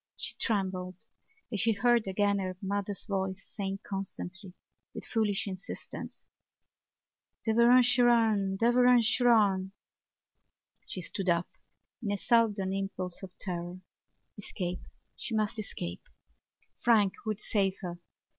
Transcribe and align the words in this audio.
She 0.17 0.33
trembled 0.39 0.95
as 1.53 1.59
she 1.59 1.73
heard 1.73 2.07
again 2.07 2.39
her 2.39 2.57
mother's 2.59 3.05
voice 3.05 3.45
saying 3.51 3.81
constantly 3.87 4.55
with 4.95 5.05
foolish 5.05 5.45
insistence: 5.45 6.25
"Derevaun 7.45 7.83
Seraun! 7.83 8.57
Derevaun 8.57 9.03
Seraun!" 9.03 9.73
She 10.87 11.01
stood 11.01 11.29
up 11.29 11.49
in 12.01 12.09
a 12.09 12.17
sudden 12.17 12.73
impulse 12.73 13.21
of 13.21 13.37
terror. 13.37 13.79
Escape! 14.39 14.81
She 15.15 15.35
must 15.35 15.59
escape! 15.59 16.01
Frank 16.77 17.13
would 17.27 17.39
save 17.39 17.75
her. 17.81 17.99